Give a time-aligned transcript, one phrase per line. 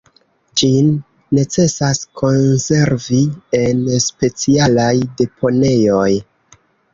[0.59, 0.87] Ĝin
[1.39, 3.19] necesas konservi
[3.59, 6.09] en specialaj deponejoj.